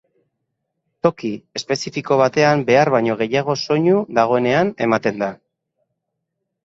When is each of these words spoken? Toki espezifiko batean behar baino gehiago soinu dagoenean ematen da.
Toki 1.07 1.29
espezifiko 1.59 2.17
batean 2.21 2.65
behar 2.69 2.91
baino 2.95 3.17
gehiago 3.21 3.59
soinu 3.67 4.01
dagoenean 4.21 4.73
ematen 4.87 5.23
da. 5.25 5.33